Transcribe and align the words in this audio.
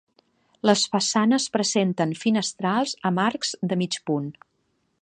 Les 0.69 0.85
façanes 0.93 1.45
presenten 1.57 2.17
finestrals 2.23 2.97
amb 3.11 3.25
arcs 3.27 3.57
de 3.73 3.83
mig 3.85 4.01
punt. 4.11 4.35